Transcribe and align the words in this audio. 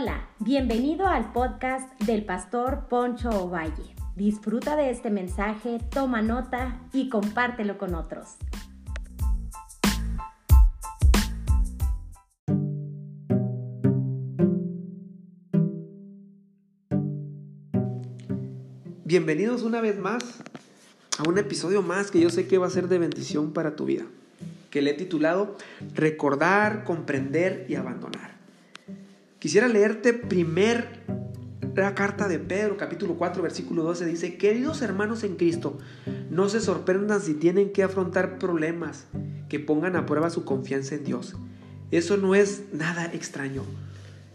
Hola, 0.00 0.28
bienvenido 0.38 1.08
al 1.08 1.32
podcast 1.32 2.00
del 2.02 2.24
pastor 2.24 2.86
Poncho 2.88 3.30
Ovalle. 3.30 3.96
Disfruta 4.14 4.76
de 4.76 4.90
este 4.90 5.10
mensaje, 5.10 5.80
toma 5.90 6.22
nota 6.22 6.80
y 6.92 7.08
compártelo 7.08 7.78
con 7.78 7.96
otros. 7.96 8.36
Bienvenidos 19.04 19.62
una 19.62 19.80
vez 19.80 19.98
más 19.98 20.44
a 21.18 21.28
un 21.28 21.38
episodio 21.38 21.82
más 21.82 22.12
que 22.12 22.20
yo 22.20 22.30
sé 22.30 22.46
que 22.46 22.58
va 22.58 22.68
a 22.68 22.70
ser 22.70 22.86
de 22.86 23.00
bendición 23.00 23.52
para 23.52 23.74
tu 23.74 23.84
vida, 23.84 24.04
que 24.70 24.80
le 24.80 24.92
he 24.92 24.94
titulado 24.94 25.56
Recordar, 25.92 26.84
comprender 26.84 27.66
y 27.68 27.74
abandonar. 27.74 28.37
Quisiera 29.38 29.68
leerte 29.68 30.12
primer 30.14 31.04
la 31.76 31.94
carta 31.94 32.26
de 32.26 32.40
Pedro, 32.40 32.76
capítulo 32.76 33.14
4, 33.16 33.40
versículo 33.40 33.84
12, 33.84 34.04
dice, 34.04 34.36
queridos 34.36 34.82
hermanos 34.82 35.22
en 35.22 35.36
Cristo, 35.36 35.78
no 36.28 36.48
se 36.48 36.60
sorprendan 36.60 37.20
si 37.20 37.34
tienen 37.34 37.72
que 37.72 37.84
afrontar 37.84 38.38
problemas 38.38 39.06
que 39.48 39.60
pongan 39.60 39.94
a 39.94 40.04
prueba 40.04 40.30
su 40.30 40.44
confianza 40.44 40.96
en 40.96 41.04
Dios. 41.04 41.36
Eso 41.92 42.16
no 42.16 42.34
es 42.34 42.64
nada 42.72 43.06
extraño. 43.06 43.62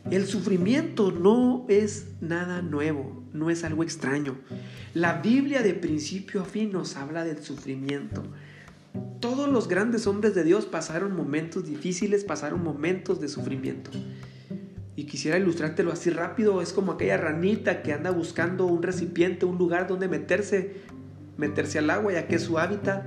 El 0.10 0.26
sufrimiento 0.26 1.12
no 1.12 1.66
es 1.68 2.08
nada 2.22 2.62
nuevo, 2.62 3.24
no 3.34 3.50
es 3.50 3.66
algo 3.66 3.84
extraño. 3.84 4.38
La 4.94 5.22
Biblia 5.22 5.62
de 5.64 5.74
principio 5.74 6.42
a 6.42 6.46
fin 6.46 6.72
nos 6.72 6.96
habla 6.96 7.26
del 7.26 7.44
sufrimiento. 7.44 8.24
Todos 9.20 9.50
los 9.50 9.68
grandes 9.68 10.08
hombres 10.08 10.34
de 10.34 10.46
Dios 10.46 10.66
pasaron 10.66 11.14
momentos 11.14 11.66
difíciles, 11.66 12.24
pasaron 12.24 12.64
momentos 12.64 13.20
de 13.20 13.28
sufrimiento. 13.28 13.92
Y 14.96 15.06
quisiera 15.06 15.38
ilustrártelo 15.38 15.92
así 15.92 16.10
rápido, 16.10 16.62
es 16.62 16.72
como 16.72 16.94
aquella 16.94 17.18
ranita 17.18 17.82
que 17.82 17.94
anda 17.94 18.12
buscando 18.12 18.66
un 18.66 18.84
recipiente, 18.84 19.46
un 19.46 19.58
lugar 19.58 19.88
donde 19.88 20.08
meterse, 20.08 20.76
meterse 21.38 21.80
al 21.80 21.90
agua 21.90 22.14
ya 22.14 22.28
que 22.28 22.36
es 22.36 22.44
su 22.44 22.60
hábitat. 22.60 23.06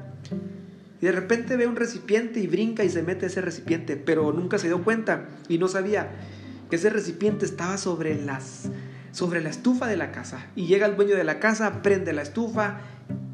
Y 1.00 1.06
de 1.06 1.12
repente 1.12 1.56
ve 1.56 1.66
un 1.66 1.76
recipiente 1.76 2.40
y 2.40 2.46
brinca 2.46 2.82
y 2.82 2.90
se 2.90 3.02
mete 3.02 3.26
ese 3.26 3.40
recipiente, 3.40 3.96
pero 3.96 4.32
nunca 4.32 4.58
se 4.58 4.66
dio 4.66 4.82
cuenta 4.82 5.28
y 5.48 5.58
no 5.58 5.68
sabía 5.68 6.10
que 6.70 6.76
ese 6.76 6.90
recipiente 6.90 7.44
estaba 7.44 7.78
sobre 7.78 8.20
las 8.20 8.70
sobre 9.12 9.40
la 9.40 9.48
estufa 9.48 9.86
de 9.86 9.96
la 9.96 10.12
casa. 10.12 10.46
Y 10.56 10.66
llega 10.66 10.86
el 10.86 10.96
dueño 10.96 11.16
de 11.16 11.24
la 11.24 11.40
casa, 11.40 11.80
prende 11.82 12.12
la 12.12 12.20
estufa 12.20 12.80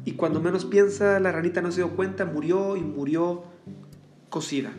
y 0.05 0.13
cuando 0.13 0.39
menos 0.39 0.63
piensa 0.63 1.19
la 1.19 1.31
ranita 1.31 1.61
no 1.61 1.71
se 1.71 1.81
dio 1.81 1.89
cuenta, 1.89 2.25
murió 2.25 2.77
y 2.77 2.81
murió 2.81 3.43
cocida. 4.29 4.71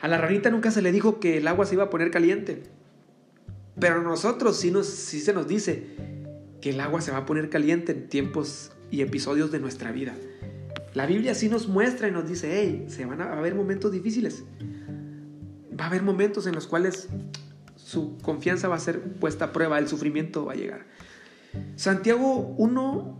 A 0.00 0.08
la 0.08 0.18
ranita 0.18 0.50
nunca 0.50 0.70
se 0.70 0.82
le 0.82 0.92
dijo 0.92 1.20
que 1.20 1.38
el 1.38 1.48
agua 1.48 1.66
se 1.66 1.74
iba 1.74 1.84
a 1.84 1.90
poner 1.90 2.10
caliente. 2.10 2.62
Pero 3.78 3.96
a 3.96 4.02
nosotros 4.02 4.56
sí, 4.58 4.70
nos, 4.70 4.86
sí 4.86 5.20
se 5.20 5.32
nos 5.32 5.46
dice 5.46 5.86
que 6.60 6.70
el 6.70 6.80
agua 6.80 7.00
se 7.00 7.10
va 7.10 7.18
a 7.18 7.26
poner 7.26 7.48
caliente 7.48 7.92
en 7.92 8.08
tiempos 8.08 8.72
y 8.90 9.02
episodios 9.02 9.50
de 9.50 9.60
nuestra 9.60 9.92
vida. 9.92 10.14
La 10.94 11.06
Biblia 11.06 11.34
sí 11.34 11.48
nos 11.48 11.68
muestra 11.68 12.08
y 12.08 12.12
nos 12.12 12.28
dice, 12.28 12.60
hey, 12.60 12.86
se 12.88 13.04
van 13.04 13.20
a 13.20 13.38
haber 13.38 13.54
momentos 13.54 13.92
difíciles. 13.92 14.44
Va 15.78 15.84
a 15.84 15.86
haber 15.86 16.02
momentos 16.02 16.46
en 16.46 16.54
los 16.54 16.66
cuales 16.66 17.08
su 17.76 18.18
confianza 18.18 18.68
va 18.68 18.76
a 18.76 18.80
ser 18.80 19.00
puesta 19.00 19.46
a 19.46 19.52
prueba, 19.52 19.78
el 19.78 19.88
sufrimiento 19.88 20.44
va 20.44 20.52
a 20.52 20.56
llegar. 20.56 20.86
Santiago 21.76 22.54
1, 22.58 23.18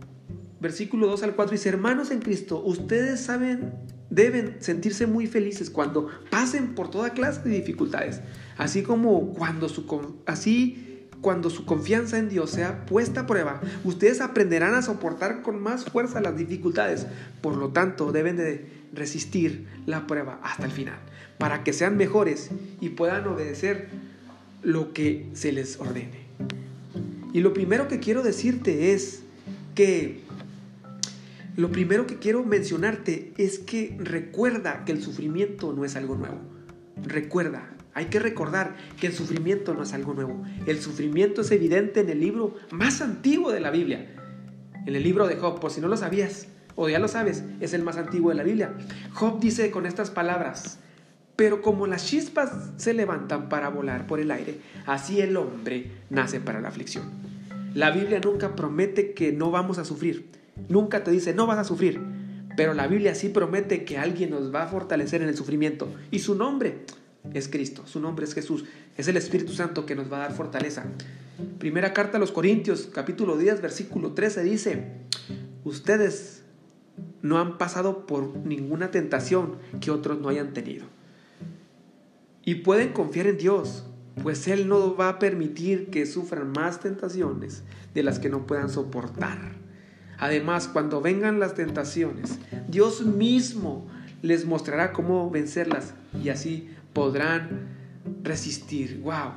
versículo 0.59 1.07
2 1.07 1.23
al 1.23 1.35
4 1.35 1.51
dice, 1.53 1.69
hermanos 1.69 2.11
en 2.11 2.19
Cristo, 2.19 2.61
ustedes 2.63 3.21
saben, 3.21 3.73
deben 4.11 4.57
sentirse 4.59 5.07
muy 5.07 5.25
felices 5.25 5.71
cuando 5.71 6.09
pasen 6.29 6.75
por 6.75 6.91
toda 6.91 7.13
clase 7.13 7.41
de 7.41 7.55
dificultades, 7.55 8.21
así 8.57 8.83
como 8.83 9.33
cuando 9.33 9.67
su, 9.69 10.19
así 10.27 11.07
cuando 11.21 11.49
su 11.49 11.65
confianza 11.65 12.17
en 12.17 12.29
Dios 12.29 12.51
sea 12.51 12.85
puesta 12.85 13.21
a 13.21 13.27
prueba, 13.27 13.61
ustedes 13.83 14.21
aprenderán 14.21 14.75
a 14.75 14.81
soportar 14.81 15.41
con 15.41 15.61
más 15.61 15.85
fuerza 15.85 16.19
las 16.19 16.35
dificultades. 16.35 17.07
Por 17.41 17.55
lo 17.55 17.69
tanto, 17.69 18.11
deben 18.11 18.37
de 18.37 18.67
resistir 18.93 19.67
la 19.85 20.07
prueba 20.07 20.39
hasta 20.43 20.65
el 20.65 20.71
final, 20.71 20.97
para 21.37 21.63
que 21.63 21.73
sean 21.73 21.95
mejores 21.95 22.49
y 22.81 22.89
puedan 22.89 23.25
obedecer 23.27 23.87
lo 24.63 24.93
que 24.93 25.29
se 25.33 25.51
les 25.51 25.79
ordene. 25.79 26.21
Y 27.33 27.39
lo 27.39 27.53
primero 27.53 27.87
que 27.87 27.99
quiero 27.99 28.23
decirte 28.23 28.93
es 28.93 29.21
que 29.75 30.21
lo 31.57 31.71
primero 31.71 32.07
que 32.07 32.17
quiero 32.17 32.43
mencionarte 32.43 33.33
es 33.37 33.59
que 33.59 33.97
recuerda 33.99 34.85
que 34.85 34.91
el 34.91 35.01
sufrimiento 35.01 35.73
no 35.73 35.83
es 35.83 35.95
algo 35.95 36.15
nuevo. 36.15 36.39
Recuerda, 37.03 37.69
hay 37.93 38.05
que 38.05 38.19
recordar 38.19 38.75
que 38.99 39.07
el 39.07 39.13
sufrimiento 39.13 39.73
no 39.73 39.83
es 39.83 39.93
algo 39.93 40.13
nuevo. 40.13 40.43
El 40.65 40.79
sufrimiento 40.79 41.41
es 41.41 41.51
evidente 41.51 41.99
en 41.99 42.09
el 42.09 42.19
libro 42.19 42.55
más 42.71 43.01
antiguo 43.01 43.51
de 43.51 43.59
la 43.59 43.71
Biblia, 43.71 44.15
en 44.85 44.95
el 44.95 45.03
libro 45.03 45.27
de 45.27 45.35
Job, 45.35 45.59
por 45.59 45.71
si 45.71 45.81
no 45.81 45.87
lo 45.87 45.97
sabías 45.97 46.47
o 46.75 46.87
ya 46.89 46.99
lo 46.99 47.07
sabes, 47.07 47.43
es 47.59 47.73
el 47.73 47.83
más 47.83 47.97
antiguo 47.97 48.29
de 48.29 48.37
la 48.37 48.43
Biblia. 48.43 48.73
Job 49.13 49.39
dice 49.39 49.71
con 49.71 49.85
estas 49.85 50.09
palabras, 50.09 50.79
pero 51.35 51.61
como 51.61 51.85
las 51.85 52.05
chispas 52.05 52.71
se 52.77 52.93
levantan 52.93 53.49
para 53.49 53.69
volar 53.69 54.07
por 54.07 54.19
el 54.19 54.31
aire, 54.31 54.59
así 54.85 55.19
el 55.19 55.35
hombre 55.35 55.91
nace 56.09 56.39
para 56.39 56.61
la 56.61 56.69
aflicción. 56.69 57.03
La 57.73 57.91
Biblia 57.91 58.21
nunca 58.23 58.55
promete 58.55 59.13
que 59.13 59.31
no 59.31 59.51
vamos 59.51 59.77
a 59.77 59.85
sufrir, 59.85 60.29
nunca 60.69 61.03
te 61.03 61.11
dice 61.11 61.33
no 61.33 61.47
vas 61.47 61.57
a 61.57 61.63
sufrir, 61.63 62.01
pero 62.55 62.73
la 62.73 62.87
Biblia 62.87 63.15
sí 63.15 63.29
promete 63.29 63.85
que 63.85 63.97
alguien 63.97 64.29
nos 64.29 64.53
va 64.53 64.63
a 64.63 64.67
fortalecer 64.67 65.21
en 65.21 65.29
el 65.29 65.37
sufrimiento 65.37 65.91
y 66.11 66.19
su 66.19 66.35
nombre 66.35 66.85
es 67.33 67.47
Cristo, 67.47 67.83
su 67.85 67.99
nombre 67.99 68.25
es 68.25 68.33
Jesús, 68.33 68.65
es 68.97 69.07
el 69.07 69.17
Espíritu 69.17 69.53
Santo 69.53 69.85
que 69.85 69.95
nos 69.95 70.11
va 70.11 70.17
a 70.17 70.27
dar 70.27 70.33
fortaleza. 70.33 70.85
Primera 71.59 71.93
carta 71.93 72.17
a 72.17 72.19
los 72.19 72.31
Corintios, 72.31 72.89
capítulo 72.91 73.37
10, 73.37 73.61
versículo 73.61 74.13
13 74.13 74.43
dice, 74.43 74.87
ustedes 75.63 76.43
no 77.21 77.39
han 77.39 77.57
pasado 77.57 78.05
por 78.05 78.35
ninguna 78.37 78.91
tentación 78.91 79.57
que 79.79 79.91
otros 79.91 80.19
no 80.19 80.29
hayan 80.29 80.53
tenido. 80.53 80.85
Y 82.43 82.55
pueden 82.55 82.91
confiar 82.91 83.27
en 83.27 83.37
Dios, 83.37 83.85
pues 84.23 84.47
Él 84.47 84.67
no 84.67 84.95
va 84.95 85.09
a 85.09 85.19
permitir 85.19 85.89
que 85.89 86.05
sufran 86.05 86.51
más 86.51 86.79
tentaciones 86.79 87.63
de 87.93 88.03
las 88.03 88.19
que 88.19 88.29
no 88.29 88.47
puedan 88.47 88.69
soportar. 88.69 89.60
Además, 90.21 90.67
cuando 90.67 91.01
vengan 91.01 91.39
las 91.39 91.55
tentaciones, 91.55 92.37
Dios 92.69 93.03
mismo 93.03 93.87
les 94.21 94.45
mostrará 94.45 94.93
cómo 94.93 95.31
vencerlas 95.31 95.95
y 96.23 96.29
así 96.29 96.69
podrán 96.93 97.69
resistir. 98.21 99.01
¡Wow! 99.01 99.31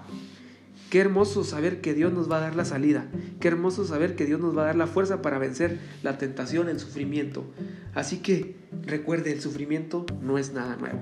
Qué 0.91 1.01
hermoso 1.01 1.43
saber 1.43 1.81
que 1.81 1.95
Dios 1.95 2.13
nos 2.13 2.31
va 2.31 2.37
a 2.37 2.41
dar 2.41 2.55
la 2.55 2.67
salida. 2.67 3.07
Qué 3.41 3.49
hermoso 3.49 3.87
saber 3.87 4.15
que 4.15 4.27
Dios 4.27 4.41
nos 4.41 4.57
va 4.57 4.63
a 4.63 4.67
dar 4.67 4.77
la 4.77 4.87
fuerza 4.87 5.23
para 5.23 5.39
vencer 5.39 5.81
la 6.03 6.19
tentación, 6.19 6.69
el 6.69 6.79
sufrimiento. 6.79 7.47
Así 7.95 8.19
que 8.19 8.55
recuerde, 8.83 9.33
el 9.33 9.41
sufrimiento 9.41 10.05
no 10.21 10.37
es 10.37 10.53
nada 10.53 10.77
nuevo. 10.77 10.99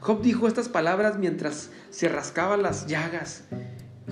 Job 0.00 0.20
dijo 0.20 0.46
estas 0.46 0.68
palabras 0.68 1.18
mientras 1.18 1.70
se 1.88 2.10
rascaba 2.10 2.58
las 2.58 2.86
llagas. 2.86 3.44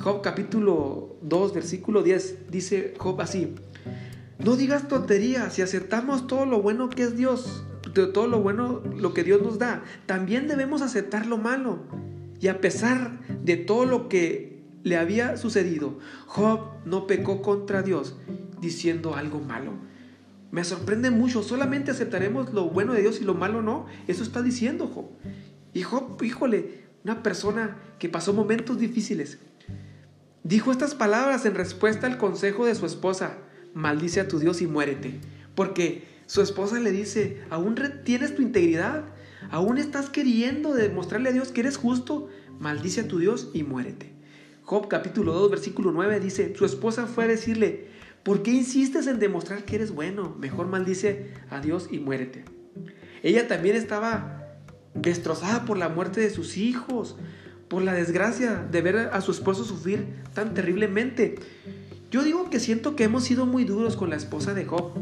Job 0.00 0.22
capítulo 0.22 1.18
2, 1.20 1.52
versículo 1.52 2.02
10, 2.02 2.50
dice 2.50 2.94
Job 2.96 3.20
así, 3.20 3.54
no 4.38 4.56
digas 4.56 4.88
tonterías, 4.88 5.54
si 5.54 5.62
aceptamos 5.62 6.26
todo 6.26 6.46
lo 6.46 6.62
bueno 6.62 6.90
que 6.90 7.02
es 7.02 7.16
Dios, 7.16 7.64
todo 7.92 8.28
lo 8.28 8.40
bueno, 8.40 8.82
lo 8.96 9.12
que 9.12 9.24
Dios 9.24 9.42
nos 9.42 9.58
da, 9.58 9.82
también 10.06 10.46
debemos 10.46 10.82
aceptar 10.82 11.26
lo 11.26 11.38
malo. 11.38 11.80
Y 12.40 12.48
a 12.48 12.60
pesar 12.60 13.18
de 13.42 13.56
todo 13.56 13.84
lo 13.84 14.08
que 14.08 14.62
le 14.84 14.96
había 14.96 15.36
sucedido, 15.36 15.98
Job 16.26 16.60
no 16.84 17.06
pecó 17.06 17.42
contra 17.42 17.82
Dios 17.82 18.16
diciendo 18.60 19.16
algo 19.16 19.40
malo. 19.40 19.72
Me 20.50 20.64
sorprende 20.64 21.10
mucho, 21.10 21.42
solamente 21.42 21.90
aceptaremos 21.90 22.54
lo 22.54 22.70
bueno 22.70 22.94
de 22.94 23.02
Dios 23.02 23.20
y 23.20 23.24
lo 23.24 23.34
malo 23.34 23.60
no. 23.60 23.86
Eso 24.06 24.22
está 24.22 24.40
diciendo 24.40 24.86
Job. 24.86 25.06
Y 25.74 25.82
Job, 25.82 26.22
híjole, 26.22 26.84
una 27.04 27.22
persona 27.22 27.76
que 27.98 28.08
pasó 28.08 28.32
momentos 28.32 28.78
difíciles, 28.78 29.38
dijo 30.44 30.70
estas 30.70 30.94
palabras 30.94 31.44
en 31.44 31.54
respuesta 31.54 32.06
al 32.06 32.18
consejo 32.18 32.66
de 32.66 32.74
su 32.74 32.86
esposa, 32.86 33.38
maldice 33.78 34.20
a 34.20 34.28
tu 34.28 34.40
Dios 34.40 34.60
y 34.60 34.66
muérete. 34.66 35.20
Porque 35.54 36.02
su 36.26 36.42
esposa 36.42 36.80
le 36.80 36.90
dice, 36.90 37.42
aún 37.48 37.76
retienes 37.76 38.34
tu 38.34 38.42
integridad, 38.42 39.04
aún 39.50 39.78
estás 39.78 40.10
queriendo 40.10 40.74
demostrarle 40.74 41.28
a 41.28 41.32
Dios 41.32 41.52
que 41.52 41.60
eres 41.60 41.76
justo, 41.76 42.28
maldice 42.58 43.02
a 43.02 43.08
tu 43.08 43.18
Dios 43.18 43.50
y 43.54 43.62
muérete. 43.62 44.12
Job 44.62 44.88
capítulo 44.88 45.32
2 45.32 45.50
versículo 45.50 45.92
9 45.92 46.20
dice, 46.20 46.54
su 46.56 46.64
esposa 46.64 47.06
fue 47.06 47.24
a 47.24 47.28
decirle, 47.28 47.86
¿por 48.24 48.42
qué 48.42 48.50
insistes 48.50 49.06
en 49.06 49.20
demostrar 49.20 49.64
que 49.64 49.76
eres 49.76 49.92
bueno? 49.92 50.36
Mejor 50.38 50.66
maldice 50.66 51.30
a 51.48 51.60
Dios 51.60 51.88
y 51.90 52.00
muérete. 52.00 52.44
Ella 53.22 53.46
también 53.46 53.76
estaba 53.76 54.56
destrozada 54.94 55.64
por 55.64 55.78
la 55.78 55.88
muerte 55.88 56.20
de 56.20 56.30
sus 56.30 56.56
hijos, 56.56 57.16
por 57.68 57.82
la 57.82 57.94
desgracia 57.94 58.56
de 58.56 58.82
ver 58.82 58.96
a 58.96 59.20
su 59.20 59.30
esposo 59.30 59.64
sufrir 59.64 60.04
tan 60.34 60.52
terriblemente. 60.52 61.36
Yo 62.10 62.22
digo 62.22 62.48
que 62.48 62.58
siento 62.58 62.96
que 62.96 63.04
hemos 63.04 63.24
sido 63.24 63.44
muy 63.44 63.64
duros 63.64 63.96
con 63.96 64.08
la 64.08 64.16
esposa 64.16 64.54
de 64.54 64.64
Job, 64.64 64.92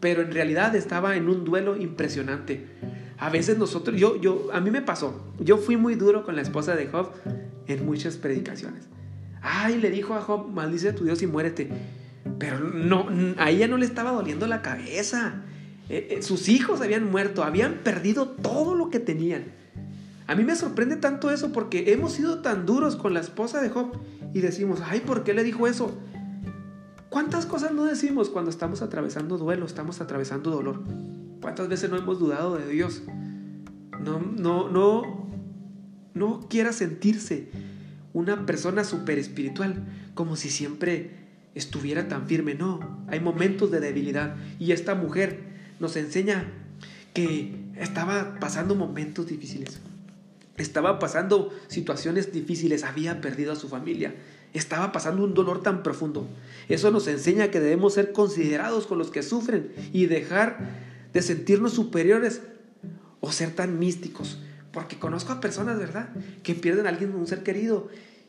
pero 0.00 0.22
en 0.22 0.32
realidad 0.32 0.74
estaba 0.74 1.16
en 1.16 1.28
un 1.28 1.44
duelo 1.44 1.76
impresionante. 1.76 2.66
A 3.16 3.30
veces 3.30 3.58
nosotros, 3.58 3.98
yo, 3.98 4.20
yo, 4.20 4.48
a 4.52 4.60
mí 4.60 4.70
me 4.70 4.82
pasó, 4.82 5.32
yo 5.38 5.56
fui 5.56 5.76
muy 5.76 5.94
duro 5.94 6.24
con 6.24 6.36
la 6.36 6.42
esposa 6.42 6.74
de 6.74 6.86
Job 6.86 7.12
en 7.66 7.86
muchas 7.86 8.16
predicaciones. 8.16 8.84
Ay, 9.42 9.78
le 9.78 9.90
dijo 9.90 10.14
a 10.14 10.20
Job, 10.20 10.48
maldice 10.48 10.90
a 10.90 10.94
tu 10.94 11.04
Dios 11.04 11.22
y 11.22 11.26
muérete. 11.26 11.70
Pero 12.38 12.60
no, 12.60 13.06
a 13.38 13.50
ella 13.50 13.66
no 13.66 13.78
le 13.78 13.86
estaba 13.86 14.12
doliendo 14.12 14.46
la 14.46 14.60
cabeza. 14.60 15.42
Eh, 15.88 16.08
eh, 16.10 16.22
sus 16.22 16.48
hijos 16.48 16.82
habían 16.82 17.10
muerto, 17.10 17.42
habían 17.42 17.76
perdido 17.82 18.28
todo 18.28 18.74
lo 18.74 18.90
que 18.90 19.00
tenían. 19.00 19.44
A 20.26 20.34
mí 20.34 20.44
me 20.44 20.54
sorprende 20.56 20.96
tanto 20.96 21.30
eso 21.30 21.52
porque 21.52 21.92
hemos 21.92 22.12
sido 22.12 22.40
tan 22.40 22.66
duros 22.66 22.96
con 22.96 23.14
la 23.14 23.20
esposa 23.20 23.60
de 23.60 23.70
Job 23.70 23.98
y 24.32 24.40
decimos, 24.40 24.80
ay, 24.86 25.00
¿por 25.00 25.24
qué 25.24 25.34
le 25.34 25.42
dijo 25.42 25.66
eso? 25.66 25.98
¿Cuántas 27.10 27.44
cosas 27.44 27.72
no 27.72 27.84
decimos 27.84 28.30
cuando 28.30 28.50
estamos 28.50 28.82
atravesando 28.82 29.36
duelo, 29.36 29.66
estamos 29.66 30.00
atravesando 30.00 30.50
dolor? 30.50 30.84
¿Cuántas 31.42 31.68
veces 31.68 31.90
no 31.90 31.96
hemos 31.96 32.20
dudado 32.20 32.56
de 32.56 32.68
Dios? 32.68 33.02
No, 34.00 34.20
no, 34.20 34.70
no, 34.70 35.26
no 36.14 36.48
quiera 36.48 36.72
sentirse 36.72 37.50
una 38.12 38.46
persona 38.46 38.84
súper 38.84 39.18
espiritual, 39.18 39.84
como 40.14 40.36
si 40.36 40.50
siempre 40.50 41.10
estuviera 41.56 42.06
tan 42.06 42.28
firme. 42.28 42.54
No, 42.54 43.04
hay 43.08 43.18
momentos 43.18 43.72
de 43.72 43.80
debilidad. 43.80 44.36
Y 44.60 44.70
esta 44.70 44.94
mujer 44.94 45.40
nos 45.80 45.96
enseña 45.96 46.46
que 47.12 47.56
estaba 47.74 48.38
pasando 48.38 48.76
momentos 48.76 49.26
difíciles. 49.26 49.80
Estaba 50.60 50.98
pasando 50.98 51.50
situaciones 51.68 52.32
difíciles, 52.32 52.84
había 52.84 53.20
perdido 53.20 53.52
a 53.52 53.56
su 53.56 53.68
familia, 53.68 54.14
estaba 54.52 54.92
pasando 54.92 55.24
un 55.24 55.34
dolor 55.34 55.62
tan 55.62 55.82
profundo. 55.82 56.28
Eso 56.68 56.90
nos 56.90 57.06
enseña 57.08 57.50
que 57.50 57.60
debemos 57.60 57.94
ser 57.94 58.12
considerados 58.12 58.86
con 58.86 58.98
los 58.98 59.10
que 59.10 59.22
sufren 59.22 59.72
y 59.92 60.06
dejar 60.06 60.58
de 61.12 61.22
sentirnos 61.22 61.72
superiores 61.72 62.42
o 63.20 63.32
ser 63.32 63.54
tan 63.54 63.78
místicos. 63.78 64.38
Porque 64.72 64.98
conozco 64.98 65.32
a 65.32 65.40
personas, 65.40 65.78
¿verdad? 65.78 66.10
Que 66.42 66.54
pierden 66.54 66.86
a 66.86 66.90
alguien, 66.90 67.14
un 67.14 67.26
ser 67.26 67.42
querido, 67.42 67.88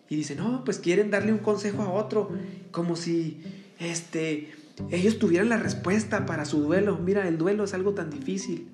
y 0.09 0.15
dicen, 0.15 0.37
no, 0.37 0.63
pues 0.63 0.79
quieren 0.79 1.11
darle 1.11 1.31
un 1.31 1.39
consejo 1.39 1.83
a 1.83 1.91
otro, 1.91 2.31
como 2.71 2.95
si 2.95 3.41
este, 3.79 4.51
ellos 4.89 5.19
tuvieran 5.19 5.49
la 5.49 5.57
respuesta 5.57 6.25
para 6.25 6.45
su 6.45 6.61
duelo. 6.61 6.97
Mira, 6.97 7.27
el 7.27 7.37
duelo 7.37 7.63
es 7.63 7.73
algo 7.73 7.93
tan 7.93 8.09
difícil, 8.09 8.67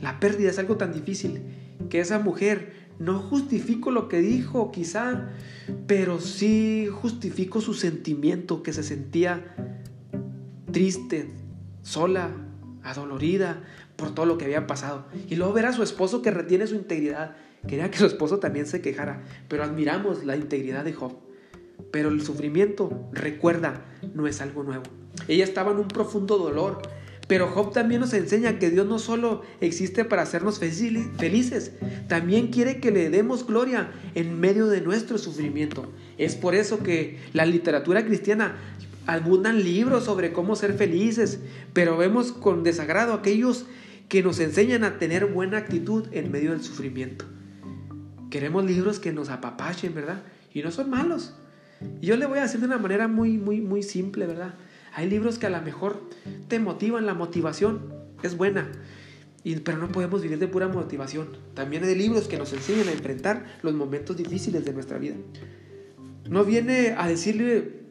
la 0.00 0.20
pérdida 0.20 0.50
es 0.50 0.58
algo 0.58 0.76
tan 0.76 0.92
difícil, 0.92 1.42
que 1.90 2.00
esa 2.00 2.18
mujer, 2.18 2.81
no 2.98 3.18
justifico 3.18 3.90
lo 3.90 4.08
que 4.08 4.20
dijo 4.20 4.70
quizá, 4.72 5.30
pero 5.86 6.20
sí 6.20 6.88
justifico 6.90 7.60
su 7.60 7.74
sentimiento, 7.74 8.62
que 8.62 8.72
se 8.72 8.82
sentía 8.82 9.54
triste, 10.70 11.30
sola, 11.82 12.30
adolorida, 12.82 13.62
por 13.96 14.14
todo 14.14 14.26
lo 14.26 14.38
que 14.38 14.46
había 14.46 14.66
pasado. 14.66 15.06
Y 15.28 15.36
luego 15.36 15.52
ver 15.52 15.66
a 15.66 15.72
su 15.72 15.82
esposo 15.82 16.22
que 16.22 16.30
retiene 16.30 16.66
su 16.66 16.74
integridad. 16.74 17.36
Quería 17.66 17.90
que 17.90 17.98
su 17.98 18.06
esposo 18.06 18.38
también 18.38 18.66
se 18.66 18.80
quejara, 18.80 19.22
pero 19.48 19.62
admiramos 19.62 20.24
la 20.24 20.36
integridad 20.36 20.84
de 20.84 20.92
Job. 20.92 21.14
Pero 21.90 22.08
el 22.08 22.22
sufrimiento, 22.22 23.08
recuerda, 23.12 23.84
no 24.14 24.26
es 24.26 24.40
algo 24.40 24.64
nuevo. 24.64 24.84
Ella 25.28 25.44
estaba 25.44 25.72
en 25.72 25.78
un 25.78 25.88
profundo 25.88 26.38
dolor, 26.38 26.82
pero 27.32 27.48
Job 27.48 27.72
también 27.72 28.02
nos 28.02 28.12
enseña 28.12 28.58
que 28.58 28.68
Dios 28.68 28.86
no 28.86 28.98
solo 28.98 29.40
existe 29.62 30.04
para 30.04 30.20
hacernos 30.20 30.58
felices, 30.58 31.72
también 32.06 32.48
quiere 32.48 32.78
que 32.78 32.90
le 32.90 33.08
demos 33.08 33.46
gloria 33.46 33.90
en 34.14 34.38
medio 34.38 34.66
de 34.66 34.82
nuestro 34.82 35.16
sufrimiento. 35.16 35.90
Es 36.18 36.34
por 36.34 36.54
eso 36.54 36.82
que 36.82 37.20
la 37.32 37.46
literatura 37.46 38.04
cristiana 38.04 38.56
abundan 39.06 39.64
libros 39.64 40.04
sobre 40.04 40.34
cómo 40.34 40.56
ser 40.56 40.74
felices, 40.74 41.40
pero 41.72 41.96
vemos 41.96 42.32
con 42.32 42.64
desagrado 42.64 43.14
aquellos 43.14 43.64
que 44.10 44.22
nos 44.22 44.38
enseñan 44.38 44.84
a 44.84 44.98
tener 44.98 45.24
buena 45.24 45.56
actitud 45.56 46.08
en 46.12 46.30
medio 46.30 46.50
del 46.50 46.62
sufrimiento. 46.62 47.24
Queremos 48.28 48.66
libros 48.66 49.00
que 49.00 49.10
nos 49.10 49.30
apapachen, 49.30 49.94
¿verdad? 49.94 50.22
Y 50.52 50.60
no 50.60 50.70
son 50.70 50.90
malos. 50.90 51.34
Yo 52.02 52.14
le 52.18 52.26
voy 52.26 52.40
a 52.40 52.42
decir 52.42 52.60
de 52.60 52.66
una 52.66 52.76
manera 52.76 53.08
muy, 53.08 53.38
muy, 53.38 53.62
muy 53.62 53.82
simple, 53.82 54.26
¿verdad? 54.26 54.52
Hay 54.94 55.08
libros 55.08 55.38
que 55.38 55.46
a 55.46 55.50
lo 55.50 55.60
mejor 55.62 56.08
te 56.48 56.58
motivan, 56.58 57.06
la 57.06 57.14
motivación 57.14 57.92
es 58.22 58.36
buena, 58.36 58.70
y, 59.44 59.56
pero 59.56 59.78
no 59.78 59.88
podemos 59.88 60.22
vivir 60.22 60.38
de 60.38 60.48
pura 60.48 60.68
motivación. 60.68 61.36
También 61.54 61.84
hay 61.84 61.94
libros 61.94 62.28
que 62.28 62.38
nos 62.38 62.52
enseñan 62.52 62.88
a 62.88 62.92
enfrentar 62.92 63.58
los 63.62 63.74
momentos 63.74 64.16
difíciles 64.16 64.64
de 64.64 64.72
nuestra 64.72 64.98
vida. 64.98 65.16
No 66.28 66.44
viene 66.44 66.94
a 66.96 67.08
decirle 67.08 67.82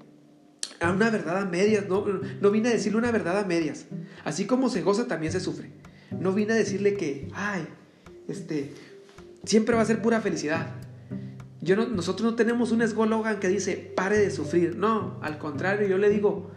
a 0.80 0.92
una 0.92 1.10
verdad 1.10 1.38
a 1.38 1.46
medias, 1.46 1.88
no, 1.90 2.06
no 2.40 2.52
vine 2.52 2.70
a 2.70 2.72
decirle 2.72 2.98
una 2.98 3.12
verdad 3.12 3.38
a 3.38 3.46
medias. 3.46 3.86
Así 4.24 4.46
como 4.46 4.70
se 4.70 4.82
goza, 4.82 5.08
también 5.08 5.32
se 5.32 5.40
sufre. 5.40 5.70
No 6.18 6.34
vine 6.34 6.54
a 6.54 6.56
decirle 6.56 6.96
que, 6.96 7.30
ay, 7.34 7.68
este, 8.28 8.74
siempre 9.44 9.76
va 9.76 9.82
a 9.82 9.86
ser 9.86 10.02
pura 10.02 10.22
felicidad. 10.22 10.72
Yo 11.62 11.76
no, 11.76 11.86
nosotros 11.88 12.32
no 12.32 12.36
tenemos 12.36 12.72
un 12.72 12.82
eslogan 12.82 13.40
que 13.40 13.50
dice, 13.50 13.94
pare 13.96 14.18
de 14.18 14.32
sufrir. 14.32 14.78
No, 14.78 15.20
al 15.22 15.38
contrario, 15.38 15.88
yo 15.88 15.98
le 15.98 16.10
digo, 16.10 16.50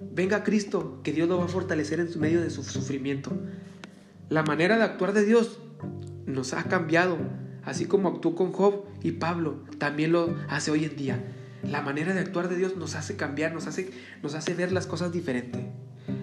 venga 0.00 0.44
Cristo, 0.44 1.00
que 1.02 1.12
Dios 1.12 1.28
lo 1.28 1.38
va 1.38 1.44
a 1.44 1.48
fortalecer 1.48 2.00
en 2.00 2.20
medio 2.20 2.40
de 2.40 2.50
su 2.50 2.62
sufrimiento. 2.62 3.32
La 4.28 4.42
manera 4.42 4.76
de 4.76 4.82
actuar 4.82 5.12
de 5.12 5.24
Dios 5.24 5.60
nos 6.26 6.52
ha 6.52 6.64
cambiado, 6.64 7.18
así 7.64 7.86
como 7.86 8.08
actuó 8.08 8.34
con 8.34 8.52
Job 8.52 8.84
y 9.02 9.12
Pablo, 9.12 9.64
también 9.78 10.12
lo 10.12 10.36
hace 10.48 10.70
hoy 10.70 10.84
en 10.84 10.96
día. 10.96 11.24
La 11.62 11.82
manera 11.82 12.14
de 12.14 12.20
actuar 12.20 12.48
de 12.48 12.56
Dios 12.56 12.76
nos 12.76 12.94
hace 12.94 13.16
cambiar, 13.16 13.52
nos 13.52 13.66
hace, 13.66 13.90
nos 14.22 14.34
hace 14.34 14.54
ver 14.54 14.72
las 14.72 14.86
cosas 14.86 15.12
diferente. 15.12 15.70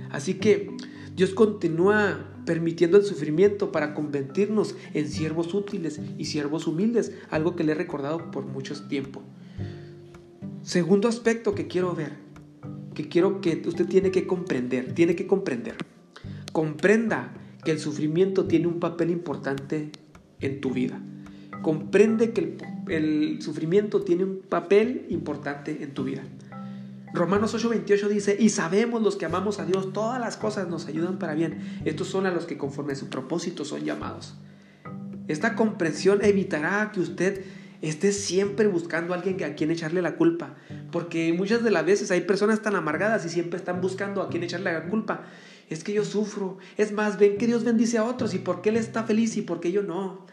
Así 0.10 0.36
que 0.36 0.70
Dios 1.16 1.31
continúa 1.31 2.30
permitiendo 2.46 2.98
el 2.98 3.04
sufrimiento 3.04 3.72
para 3.72 3.94
convertirnos 3.94 4.75
en 4.94 5.08
siervos 5.08 5.54
útiles 5.54 6.00
y 6.18 6.25
siervos 6.25 6.68
humildes, 6.68 7.14
algo 7.30 7.56
que 7.56 7.64
le 7.64 7.74
he 7.74 7.75
recordado 7.75 8.31
por 8.31 8.46
mucho 8.46 8.74
tiempo. 8.88 9.22
Segundo 10.62 11.08
aspecto 11.08 11.56
que 11.56 11.68
quiero 11.68 11.94
ver, 11.94 12.14
que 12.94 13.10
quiero 13.10 13.42
que 13.42 13.62
usted 13.66 13.88
tiene 13.88 14.12
que 14.12 14.28
comprender, 14.28 14.94
tiene 14.94 15.16
que 15.16 15.28
comprender. 15.28 15.75
Comprenda 16.51 17.34
que 17.63 17.72
el 17.72 17.80
sufrimiento 17.80 18.45
tiene 18.45 18.68
un 18.68 18.80
papel 18.80 19.10
importante 19.10 19.92
en 20.40 20.62
tu 20.62 20.72
vida. 20.72 21.01
Comprende 21.62 22.31
que 22.31 22.57
el 22.90 23.42
sufrimiento 23.42 24.01
tiene 24.01 24.25
un 24.25 24.42
papel 24.42 25.06
importante 25.10 25.84
en 25.84 25.94
tu 25.94 26.04
vida. 26.04 26.24
Romanos 27.13 27.54
8:28 27.54 28.07
dice, 28.07 28.38
y 28.40 28.50
sabemos 28.50 29.01
los 29.04 29.16
que 29.16 29.25
amamos 29.25 29.60
a 29.60 29.66
Dios, 29.66 29.94
todas 29.94 30.19
las 30.19 30.36
cosas 30.36 30.68
nos 30.68 30.88
ayudan 30.88 31.19
para 31.19 31.36
bien. 31.36 31.60
Estos 31.86 32.07
son 32.07 32.25
a 32.25 32.31
los 32.31 32.46
que 32.46 32.57
conforme 32.57 32.94
a 32.94 32.96
su 32.96 33.07
propósito 33.10 33.66
son 33.66 33.84
llamados. 33.84 34.36
Esta 35.27 35.56
comprensión 35.56 36.20
evitará 36.24 36.91
que 36.91 37.00
usted 37.00 37.46
esté 37.90 38.13
siempre 38.13 38.68
buscando 38.68 39.13
a 39.13 39.18
alguien 39.18 39.44
a 39.44 39.56
quien 39.56 39.70
echarle 39.70 40.02
la 40.02 40.16
culpa. 40.16 40.56
Porque 40.92 41.34
muchas 41.34 41.63
de 41.63 41.72
las 41.72 41.86
veces 41.86 42.12
hay 42.12 42.22
personas 42.22 42.62
tan 42.62 42.75
amargadas 42.75 43.25
y 43.25 43.30
siempre 43.30 43.60
están 43.60 43.82
buscando 43.82 44.22
a 44.22 44.30
quien 44.30 44.44
echarle 44.44 44.72
la 44.72 44.86
culpa. 44.86 45.25
Es 45.70 45.84
que 45.84 45.92
yo 45.92 46.06
sufro. 46.06 46.58
Es 46.78 46.94
más, 46.94 47.20
ven 47.20 47.38
que 47.38 47.46
Dios 47.46 47.66
bendice 47.66 47.98
a 47.98 48.06
otros 48.06 48.34
y 48.34 48.40
por 48.40 48.62
qué 48.62 48.70
Él 48.70 48.78
está 48.78 49.04
feliz 49.04 49.36
y 49.36 49.42
por 49.42 49.60
qué 49.60 49.74
yo 49.74 49.84
no. 49.84 50.25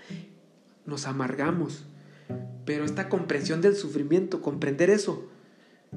Nos 0.87 1.07
amargamos. 1.07 1.85
Pero 2.65 2.85
esta 2.85 3.09
comprensión 3.09 3.61
del 3.61 3.75
sufrimiento, 3.75 4.43
comprender 4.43 4.89
eso, 4.89 5.29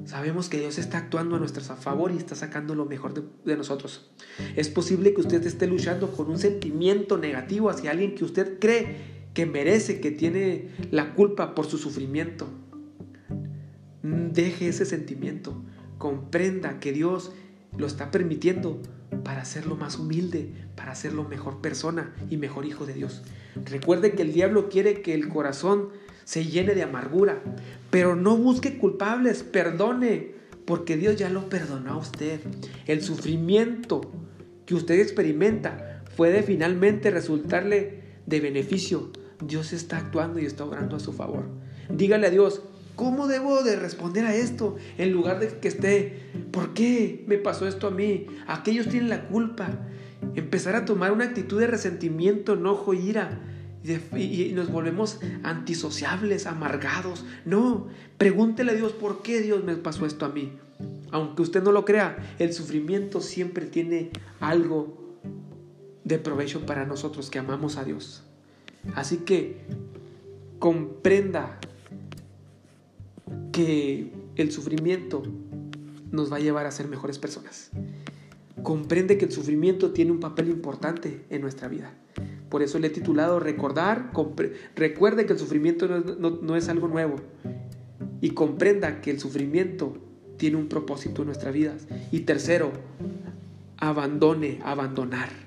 sabemos 0.06 0.48
que 0.48 0.58
Dios 0.58 0.78
está 0.78 0.98
actuando 0.98 1.36
a 1.36 1.38
nuestro 1.38 1.62
favor 1.62 2.10
y 2.10 2.16
está 2.16 2.34
sacando 2.34 2.74
lo 2.74 2.84
mejor 2.84 3.14
de, 3.44 3.56
nosotros. 3.56 4.10
Es 4.56 4.68
posible 4.68 5.14
que 5.14 5.20
usted 5.20 5.46
esté 5.46 5.68
luchando 5.68 6.10
con 6.10 6.28
un 6.28 6.38
sentimiento 6.38 7.16
negativo 7.16 7.70
hacia 7.70 7.92
alguien 7.92 8.16
que 8.16 8.24
usted 8.24 8.58
cree 8.58 9.13
que 9.34 9.46
merece, 9.46 10.00
que 10.00 10.10
tiene 10.10 10.68
la 10.90 11.14
culpa 11.14 11.54
por 11.54 11.66
su 11.66 11.76
sufrimiento. 11.76 12.48
Deje 14.02 14.68
ese 14.68 14.86
sentimiento. 14.86 15.62
Comprenda 15.98 16.80
que 16.80 16.92
Dios 16.92 17.32
lo 17.76 17.86
está 17.86 18.10
permitiendo 18.10 18.80
para 19.24 19.42
hacerlo 19.42 19.76
más 19.76 19.98
humilde, 19.98 20.52
para 20.76 20.92
hacerlo 20.92 21.24
mejor 21.24 21.60
persona 21.60 22.14
y 22.30 22.36
mejor 22.36 22.64
hijo 22.64 22.86
de 22.86 22.94
Dios. 22.94 23.22
Recuerde 23.64 24.12
que 24.12 24.22
el 24.22 24.32
diablo 24.32 24.68
quiere 24.68 25.02
que 25.02 25.14
el 25.14 25.28
corazón 25.28 25.88
se 26.24 26.44
llene 26.44 26.74
de 26.74 26.82
amargura. 26.82 27.42
Pero 27.90 28.16
no 28.16 28.36
busque 28.36 28.78
culpables, 28.78 29.42
perdone, 29.42 30.34
porque 30.64 30.96
Dios 30.96 31.16
ya 31.16 31.30
lo 31.30 31.48
perdonó 31.48 31.92
a 31.92 31.98
usted. 31.98 32.40
El 32.86 33.02
sufrimiento 33.02 34.00
que 34.66 34.74
usted 34.74 34.98
experimenta 35.00 36.02
puede 36.16 36.42
finalmente 36.42 37.10
resultarle 37.10 38.02
de 38.26 38.40
beneficio. 38.40 39.10
Dios 39.46 39.72
está 39.72 39.98
actuando 39.98 40.38
y 40.38 40.44
está 40.44 40.64
obrando 40.64 40.96
a 40.96 41.00
su 41.00 41.12
favor. 41.12 41.44
Dígale 41.88 42.26
a 42.26 42.30
Dios, 42.30 42.62
¿cómo 42.96 43.26
debo 43.26 43.62
de 43.62 43.76
responder 43.76 44.24
a 44.24 44.34
esto? 44.34 44.76
En 44.98 45.12
lugar 45.12 45.40
de 45.40 45.48
que 45.58 45.68
esté, 45.68 46.30
¿por 46.50 46.74
qué 46.74 47.24
me 47.26 47.38
pasó 47.38 47.66
esto 47.66 47.88
a 47.88 47.90
mí? 47.90 48.26
Aquellos 48.46 48.88
tienen 48.88 49.08
la 49.08 49.26
culpa. 49.26 49.70
Empezar 50.34 50.74
a 50.76 50.84
tomar 50.84 51.12
una 51.12 51.24
actitud 51.24 51.60
de 51.60 51.66
resentimiento, 51.66 52.54
enojo, 52.54 52.94
ira 52.94 53.40
y, 54.16 54.52
nos 54.54 54.70
volvemos 54.70 55.20
antisociables, 55.42 56.46
amargados. 56.46 57.24
No, 57.44 57.88
pregúntele 58.16 58.72
a 58.72 58.74
Dios 58.74 58.92
por 58.92 59.22
qué 59.22 59.40
Dios 59.40 59.62
me 59.64 59.76
pasó 59.76 60.06
esto 60.06 60.24
a 60.24 60.30
mí. 60.30 60.52
Aunque 61.10 61.42
usted 61.42 61.62
no 61.62 61.70
lo 61.70 61.84
crea, 61.84 62.34
el 62.38 62.52
sufrimiento 62.52 63.20
siempre 63.20 63.66
tiene 63.66 64.10
algo 64.40 65.18
de 66.02 66.18
provecho 66.18 66.66
para 66.66 66.86
nosotros 66.86 67.30
que 67.30 67.38
amamos 67.38 67.76
a 67.76 67.84
Dios. 67.84 68.24
Así 68.94 69.18
que 69.18 69.58
comprenda 70.58 71.58
que 73.52 74.10
el 74.36 74.50
sufrimiento 74.50 75.22
nos 76.10 76.32
va 76.32 76.36
a 76.36 76.40
llevar 76.40 76.66
a 76.66 76.70
ser 76.70 76.88
mejores 76.88 77.18
personas. 77.18 77.70
Comprende 78.62 79.18
que 79.18 79.26
el 79.26 79.32
sufrimiento 79.32 79.92
tiene 79.92 80.10
un 80.10 80.20
papel 80.20 80.48
importante 80.48 81.24
en 81.28 81.42
nuestra 81.42 81.68
vida. 81.68 81.92
Por 82.48 82.62
eso 82.62 82.78
le 82.78 82.86
he 82.86 82.90
titulado 82.90 83.40
Recordar, 83.40 84.12
recuerde 84.74 85.26
que 85.26 85.32
el 85.32 85.38
sufrimiento 85.38 85.86
no, 85.88 86.56
es 86.56 86.68
algo 86.68 86.88
nuevo. 86.88 87.16
Y 88.20 88.30
comprenda 88.30 89.00
que 89.00 89.10
el 89.10 89.20
sufrimiento 89.20 89.98
tiene 90.36 90.56
un 90.56 90.68
propósito 90.68 91.22
en 91.22 91.26
nuestra 91.26 91.50
vida. 91.50 91.76
Y 92.10 92.20
tercero, 92.20 92.72
abandone, 93.76 94.60
abandonar. 94.64 95.43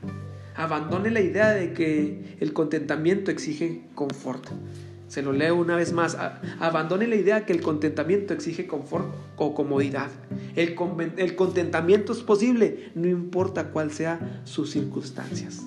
Abandone 0.57 1.11
la 1.11 1.21
idea 1.21 1.51
de 1.51 1.71
que 1.73 2.35
el 2.39 2.51
contentamiento 2.51 3.29
exige 3.29 3.83
confort. 3.93 4.43
Se 5.07 5.21
lo 5.21 5.31
leo 5.31 5.55
una 5.55 5.75
vez 5.75 5.93
más. 5.93 6.17
Abandone 6.59 7.05
la 7.07 7.15
idea 7.15 7.45
que 7.45 7.53
el 7.53 7.61
contentamiento 7.61 8.33
exige 8.33 8.65
confort 8.65 9.05
o 9.37 9.53
comodidad. 9.53 10.09
El, 10.55 10.73
contentamiento 11.35 12.11
es 12.11 12.19
posible, 12.19 12.91
no 12.95 13.07
importa 13.07 13.69
cuál 13.69 13.91
sea 13.91 14.41
sus 14.45 14.71
circunstancias. 14.71 15.61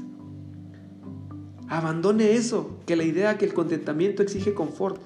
Abandone 1.68 2.32
eso, 2.32 2.80
que 2.84 2.96
la 2.96 3.04
idea 3.04 3.38
que 3.38 3.44
el 3.44 3.54
contentamiento 3.54 4.24
exige 4.24 4.54
confort. 4.54 5.00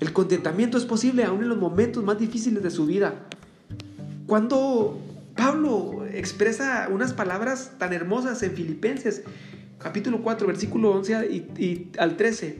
El 0.00 0.10
contentamiento 0.14 0.78
es 0.78 0.86
posible 0.86 1.22
aún 1.24 1.42
en 1.42 1.50
los 1.50 1.58
momentos 1.58 2.02
más 2.02 2.18
difíciles 2.18 2.62
de 2.62 2.70
su 2.70 2.86
vida. 2.86 3.26
Cuando 4.26 4.98
Pablo 5.36 6.06
expresa 6.12 6.88
unas 6.90 7.12
palabras 7.12 7.72
tan 7.78 7.92
hermosas 7.92 8.42
en 8.42 8.52
Filipenses, 8.52 9.22
capítulo 9.78 10.22
4, 10.22 10.46
versículo 10.46 10.92
11 10.92 11.26
y, 11.58 11.90
al 11.98 12.16
13, 12.16 12.58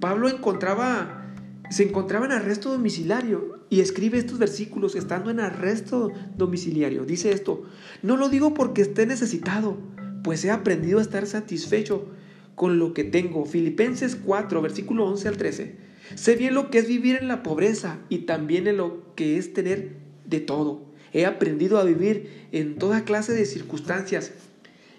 Pablo 0.00 0.28
encontraba, 0.28 1.32
se 1.70 1.84
encontraba 1.84 2.26
en 2.26 2.32
arresto 2.32 2.70
domiciliario 2.70 3.60
y 3.70 3.80
escribe 3.80 4.18
estos 4.18 4.38
versículos 4.38 4.96
estando 4.96 5.30
en 5.30 5.40
arresto 5.40 6.12
domiciliario. 6.36 7.04
Dice 7.04 7.30
esto, 7.30 7.64
no 8.02 8.16
lo 8.16 8.28
digo 8.28 8.52
porque 8.52 8.82
esté 8.82 9.06
necesitado, 9.06 9.78
pues 10.24 10.44
he 10.44 10.50
aprendido 10.50 10.98
a 10.98 11.02
estar 11.02 11.26
satisfecho 11.26 12.08
con 12.54 12.78
lo 12.78 12.94
que 12.94 13.04
tengo. 13.04 13.44
Filipenses 13.44 14.16
4, 14.16 14.60
versículo 14.60 15.06
11 15.06 15.28
al 15.28 15.36
13. 15.36 15.76
Sé 16.16 16.34
bien 16.36 16.54
lo 16.54 16.70
que 16.70 16.78
es 16.78 16.88
vivir 16.88 17.18
en 17.20 17.28
la 17.28 17.42
pobreza 17.42 17.98
y 18.08 18.20
también 18.20 18.66
en 18.66 18.78
lo 18.78 19.14
que 19.14 19.38
es 19.38 19.52
tener 19.52 19.96
de 20.26 20.40
todo. 20.40 20.87
He 21.12 21.26
aprendido 21.26 21.78
a 21.78 21.84
vivir 21.84 22.48
en 22.52 22.76
toda 22.76 23.04
clase 23.04 23.32
de 23.32 23.44
circunstancias, 23.44 24.32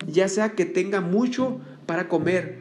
ya 0.07 0.27
sea 0.27 0.53
que 0.53 0.65
tenga 0.65 1.01
mucho 1.01 1.59
para 1.85 2.07
comer 2.07 2.59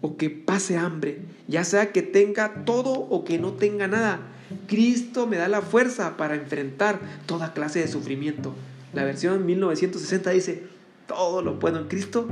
o 0.00 0.16
que 0.16 0.30
pase 0.30 0.76
hambre, 0.76 1.20
ya 1.48 1.64
sea 1.64 1.92
que 1.92 2.02
tenga 2.02 2.64
todo 2.64 2.92
o 2.92 3.24
que 3.24 3.38
no 3.38 3.52
tenga 3.52 3.86
nada. 3.88 4.20
Cristo 4.66 5.26
me 5.26 5.36
da 5.36 5.48
la 5.48 5.62
fuerza 5.62 6.16
para 6.16 6.34
enfrentar 6.34 7.00
toda 7.26 7.54
clase 7.54 7.80
de 7.80 7.88
sufrimiento. 7.88 8.54
La 8.92 9.04
versión 9.04 9.46
1960 9.46 10.30
dice, 10.30 10.62
todo 11.06 11.42
lo 11.42 11.58
puedo 11.58 11.78
en 11.78 11.88
Cristo 11.88 12.28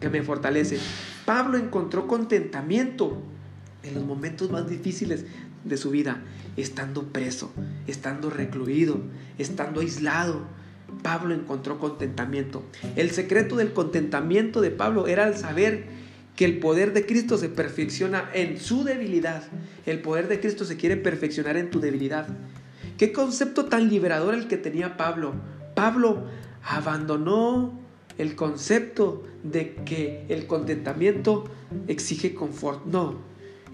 que 0.00 0.08
me 0.08 0.22
fortalece. 0.22 0.78
Pablo 1.24 1.58
encontró 1.58 2.06
contentamiento 2.06 3.22
en 3.82 3.94
los 3.94 4.04
momentos 4.04 4.50
más 4.50 4.68
difíciles 4.68 5.24
de 5.64 5.76
su 5.76 5.90
vida, 5.90 6.22
estando 6.56 7.04
preso, 7.04 7.52
estando 7.86 8.30
recluido, 8.30 9.00
estando 9.38 9.80
aislado. 9.80 10.42
Pablo 11.02 11.34
encontró 11.34 11.78
contentamiento. 11.78 12.62
El 12.96 13.10
secreto 13.10 13.56
del 13.56 13.72
contentamiento 13.72 14.60
de 14.60 14.70
Pablo 14.70 15.06
era 15.06 15.26
el 15.26 15.36
saber 15.36 15.86
que 16.36 16.44
el 16.44 16.58
poder 16.58 16.92
de 16.92 17.06
Cristo 17.06 17.38
se 17.38 17.48
perfecciona 17.48 18.28
en 18.34 18.58
su 18.58 18.84
debilidad. 18.84 19.44
El 19.86 20.00
poder 20.00 20.28
de 20.28 20.40
Cristo 20.40 20.64
se 20.64 20.76
quiere 20.76 20.96
perfeccionar 20.96 21.56
en 21.56 21.70
tu 21.70 21.80
debilidad. 21.80 22.28
Qué 22.98 23.12
concepto 23.12 23.66
tan 23.66 23.88
liberador 23.88 24.34
el 24.34 24.48
que 24.48 24.56
tenía 24.56 24.96
Pablo. 24.96 25.34
Pablo 25.74 26.24
abandonó 26.62 27.78
el 28.18 28.36
concepto 28.36 29.24
de 29.42 29.74
que 29.84 30.24
el 30.28 30.46
contentamiento 30.46 31.44
exige 31.88 32.34
confort. 32.34 32.86
No, 32.86 33.18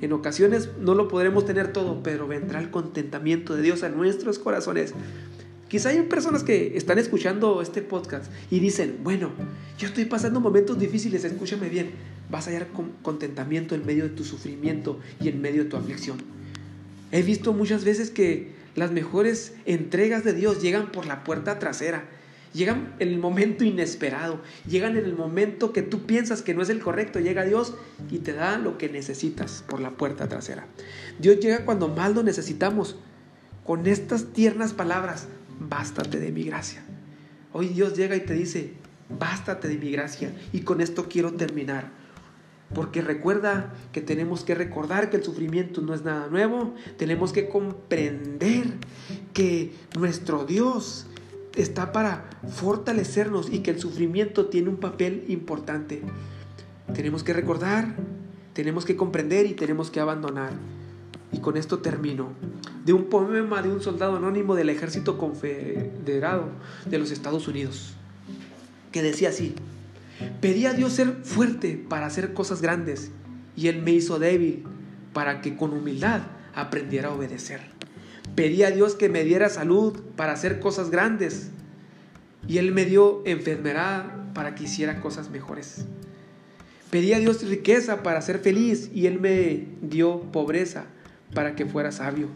en 0.01 0.13
ocasiones 0.13 0.71
no 0.81 0.95
lo 0.95 1.09
podremos 1.09 1.45
tener 1.45 1.73
todo, 1.73 2.03
pero 2.03 2.27
vendrá 2.27 2.61
el 2.61 2.71
contentamiento 2.71 3.55
de 3.55 3.63
Dios 3.63 3.83
a 3.83 3.89
nuestros 3.89 4.39
corazones. 4.39 4.95
Quizá 5.69 5.91
hay 5.91 6.03
personas 6.03 6.43
que 6.43 6.77
están 6.77 6.99
escuchando 6.99 7.63
este 7.63 7.81
podcast 7.83 8.31
y 8.51 8.59
dicen, 8.59 8.99
bueno, 9.05 9.31
yo 9.79 9.87
estoy 9.87 10.05
pasando 10.05 10.41
momentos 10.41 10.79
difíciles, 10.79 11.25
escúchame 11.25 11.69
bien, 11.69 11.91
vas 12.29 12.47
a 12.47 12.51
hallar 12.51 12.69
contentamiento 13.03 13.75
en 13.75 13.87
medio 13.87 14.05
de 14.05 14.11
tu 14.11 14.25
sufrimiento 14.25 14.99
y 15.21 15.29
en 15.29 15.41
medio 15.41 15.65
de 15.65 15.71
tu 15.71 15.77
aflicción. 15.77 16.19
He 17.13 17.23
visto 17.23 17.53
muchas 17.53 17.85
veces 17.85 18.11
que 18.11 18.53
las 18.75 18.91
mejores 18.93 19.55
entregas 19.65 20.25
de 20.25 20.33
Dios 20.33 20.63
llegan 20.63 20.91
por 20.91 21.07
la 21.07 21.23
puerta 21.25 21.59
trasera 21.59 22.05
Llegan 22.53 22.95
en 22.99 23.09
el 23.09 23.19
momento 23.19 23.65
inesperado, 23.65 24.41
llegan 24.67 24.97
en 24.97 25.05
el 25.05 25.15
momento 25.15 25.73
que 25.73 25.83
tú 25.83 26.07
piensas 26.07 26.43
que 26.43 26.53
no 26.53 26.63
es 26.63 26.69
el 26.69 26.81
correcto, 26.81 27.21
llega 27.21 27.45
Dios 27.45 27.75
y 28.11 28.19
te 28.19 28.33
da 28.33 28.59
lo 28.59 28.77
que 28.77 28.89
necesitas 28.89 29.65
por 29.69 29.81
la 29.81 29.93
puerta 29.93 30.29
trasera. 30.29 30.67
Dios 31.21 31.39
llega 31.39 31.65
cuando 31.65 31.89
más 31.89 32.13
lo 32.13 32.25
necesitamos, 32.25 32.97
con 33.65 33.87
estas 33.87 34.33
tiernas 34.33 34.73
palabras, 34.73 35.29
bástate 35.61 36.19
de 36.19 36.33
mi 36.33 36.43
gracia. 36.43 36.83
Hoy 37.53 37.69
Dios 37.69 37.97
llega 37.97 38.17
y 38.17 38.21
te 38.21 38.35
dice, 38.35 38.73
bástate 39.19 39.69
de 39.69 39.77
mi 39.77 39.91
gracia. 39.91 40.33
Y 40.53 40.61
con 40.61 40.81
esto 40.81 41.09
quiero 41.09 41.33
terminar. 41.35 41.91
Porque 42.75 43.03
recuerda 43.03 43.73
que 43.93 44.01
tenemos 44.01 44.45
que 44.45 44.55
recordar 44.55 45.11
que 45.11 45.17
el 45.17 45.25
sufrimiento 45.25 45.81
no 45.81 45.93
es 45.93 46.05
nada 46.05 46.29
nuevo. 46.29 46.75
Tenemos 46.97 47.33
que 47.33 47.49
comprender 47.49 48.67
que 49.33 49.73
nuestro 49.97 50.45
Dios 50.45 51.07
está 51.55 51.93
para 51.93 52.31
fortalecernos 52.49 53.51
y 53.53 53.61
que 53.61 53.71
el 53.71 53.81
sufrimiento 53.81 54.47
tiene 54.47 54.69
un 54.69 54.77
papel 54.77 55.25
importante. 55.29 56.03
Tenemos 56.95 57.23
que 57.23 57.33
recordar, 57.33 57.97
tenemos 58.53 58.85
que 58.85 58.97
comprender 58.97 59.47
y 59.47 59.55
tenemos 59.55 59.91
que 59.91 60.01
abandonar. 60.01 60.53
Y 61.33 61.39
con 61.39 61.57
esto 61.57 61.79
termino. 61.79 62.33
De 62.85 62.93
un 62.93 63.05
poema 63.05 63.63
de 63.63 63.71
un 63.71 63.81
soldado 63.81 64.17
anónimo 64.17 64.55
del 64.55 64.69
ejército 64.69 65.19
confederado 65.19 66.49
de 66.87 66.99
los 66.99 67.11
Estados 67.11 67.47
Unidos, 67.47 67.95
que 68.91 69.03
decía 69.03 69.29
así, 69.29 69.55
pedí 70.41 70.67
a 70.67 70.73
Dios 70.73 70.93
ser 70.93 71.19
fuerte 71.23 71.83
para 71.89 72.07
hacer 72.07 72.33
cosas 72.33 72.63
grandes 72.63 73.11
y 73.57 73.69
Él 73.69 73.83
me 73.83 73.93
hizo 73.93 74.19
débil 74.19 74.65
para 75.13 75.41
que 75.41 75.57
con 75.57 75.73
humildad 75.73 76.23
aprendiera 76.55 77.09
a 77.09 77.13
obedecer. 77.13 77.80
Pedí 78.35 78.63
a 78.63 78.71
Dios 78.71 78.95
que 78.95 79.09
me 79.09 79.25
diera 79.25 79.49
salud 79.49 79.99
para 80.17 80.33
hacer 80.33 80.61
cosas 80.61 80.91
grandes. 80.91 81.51
Y 82.47 82.59
Él 82.59 82.73
me 82.73 82.85
dio 82.85 83.23
enfermedad 83.27 84.05
para 84.35 84.55
que 84.55 84.65
hiciera 84.65 85.01
cosas 85.01 85.31
mejores. 85.31 85.85
Pedí 86.91 87.13
a 87.13 87.19
Dios 87.19 87.47
riqueza 87.49 88.03
para 88.03 88.23
ser 88.23 88.39
feliz 88.39 88.91
y 88.95 89.07
Él 89.07 89.21
me 89.21 89.67
dio 89.83 90.23
pobreza 90.33 90.87
para 91.35 91.55
que 91.55 91.67
fuera 91.67 91.93
sabio. 91.93 92.29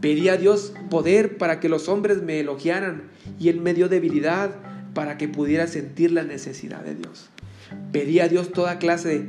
Pedí 0.00 0.28
a 0.28 0.36
Dios 0.36 0.74
poder 0.90 1.38
para 1.38 1.60
que 1.60 1.68
los 1.68 1.88
hombres 1.88 2.22
me 2.22 2.40
elogiaran 2.40 3.04
y 3.38 3.48
Él 3.48 3.60
me 3.60 3.72
dio 3.72 3.88
debilidad 3.88 4.50
para 4.94 5.16
que 5.16 5.28
pudiera 5.28 5.66
sentir 5.66 6.12
la 6.12 6.24
necesidad 6.24 6.82
de 6.82 6.94
Dios. 6.94 7.30
Pedí 7.92 8.20
a 8.20 8.28
Dios 8.28 8.52
toda 8.52 8.78
clase 8.78 9.08
de, 9.08 9.26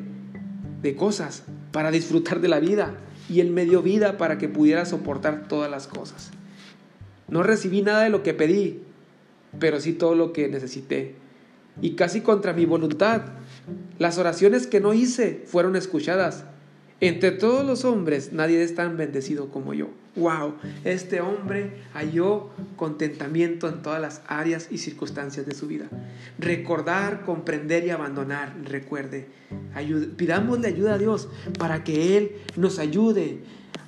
de 0.82 0.96
cosas 0.96 1.44
para 1.72 1.92
disfrutar 1.92 2.42
de 2.42 2.50
la 2.50 2.60
vida 2.60 2.98
y 3.34 3.42
Él 3.42 3.52
me 3.52 3.66
dio 3.66 3.82
vida 3.82 4.18
para 4.18 4.38
que 4.38 4.48
pudiera 4.48 4.86
soportar 4.86 5.48
todas 5.48 5.70
las 5.72 5.88
cosas. 5.88 6.32
No 7.28 7.42
recibí 7.42 7.82
nada 7.82 8.04
de 8.04 8.10
lo 8.10 8.22
que 8.22 8.34
pedí, 8.34 8.82
pero 9.60 9.80
sí 9.80 9.94
todo 9.94 10.14
lo 10.14 10.34
que 10.34 10.48
necesité. 10.48 11.16
Y 11.82 11.96
casi 11.96 12.22
contra 12.22 12.54
mi 12.54 12.66
voluntad, 12.66 13.24
las 13.98 14.20
oraciones 14.20 14.68
que 14.68 14.80
no 14.80 14.94
hice 14.94 15.44
fueron 15.48 15.76
escuchadas 15.76 16.46
entre 17.04 17.32
todos 17.32 17.66
los 17.66 17.84
hombres 17.84 18.32
nadie 18.32 18.64
es 18.64 18.76
tan 18.76 18.96
bendecido 18.96 19.50
como 19.50 19.74
yo. 19.74 19.90
¡Wow! 20.16 20.56
Este 20.84 21.22
hombre 21.22 21.82
halló 21.94 22.50
contentamiento 22.76 23.68
en 23.68 23.82
todas 23.82 24.00
las 24.00 24.22
áreas 24.28 24.68
y 24.70 24.78
circunstancias 24.78 25.46
de 25.46 25.56
su 25.56 25.68
vida. 25.68 25.90
Recordar, 26.38 27.24
comprender 27.26 27.86
y 27.86 27.90
abandonar. 27.90 28.56
Recuerde, 28.64 29.28
pidámosle 30.16 30.68
ayuda 30.68 30.94
a 30.94 30.98
Dios 31.00 31.30
para 31.58 31.84
que 31.84 32.18
Él 32.18 32.36
nos 32.56 32.78
ayude 32.78 33.40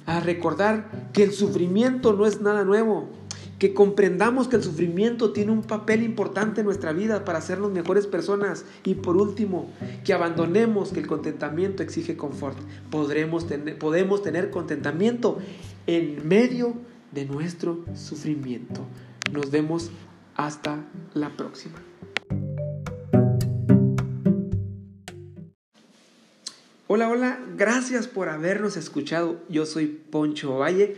a 0.08 0.20
recordar 0.20 1.10
que 1.13 1.24
el 1.24 1.32
sufrimiento 1.32 2.13
no 2.13 2.25
es 2.25 2.41
nada 2.41 2.63
nuevo 2.63 3.10
que 3.59 3.74
comprendamos 3.74 4.47
que 4.47 4.57
el 4.57 4.63
sufrimiento 4.63 5.31
tiene 5.31 5.51
un 5.51 5.62
papel 5.62 6.03
importante 6.03 6.62
en 6.62 6.65
nuestra 6.65 6.91
vida 6.93 7.24
para 7.24 7.39
hacernos 7.39 7.71
mejores 7.71 8.07
personas 8.07 8.65
y 8.83 8.95
por 8.95 9.17
último, 9.17 9.69
que 10.03 10.13
abandonemos 10.13 10.91
que 10.91 11.00
el 11.00 11.07
contentamiento 11.07 11.83
exige 11.83 12.17
confort. 12.17 12.57
Podremos 12.89 13.47
tener, 13.47 13.77
podemos 13.77 14.21
tener 14.21 14.50
contentamiento 14.50 15.38
en 15.88 16.27
medio 16.27 16.74
de 17.12 17.25
nuestro 17.25 17.85
sufrimiento. 17.95 18.81
Nos 19.31 19.51
vemos 19.51 19.91
hasta 20.35 20.85
la 21.13 21.29
próxima. 21.29 21.75
Hola, 26.88 27.09
hola, 27.09 27.39
gracias 27.57 28.07
por 28.07 28.29
habernos 28.29 28.77
escuchado. 28.77 29.41
Yo 29.50 29.65
soy 29.65 29.88
Poncho 29.88 30.59
Valle 30.59 30.97